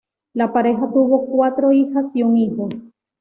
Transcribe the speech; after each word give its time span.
La 0.33 0.51
pareja 0.51 0.87
tuvo 0.91 1.27
cuatro 1.27 1.71
hijas 1.71 2.07
y 2.15 2.23
un 2.23 2.35
hijo. 2.37 2.69